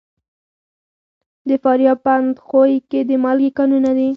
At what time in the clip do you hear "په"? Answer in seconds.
2.05-2.11